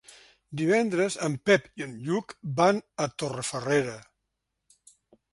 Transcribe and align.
Divendres 0.59 1.17
en 1.27 1.33
Pep 1.49 1.67
i 1.81 1.85
en 1.87 1.91
Lluc 2.07 2.33
van 2.59 2.79
a 3.05 3.07
Torrefarrera. 3.23 3.99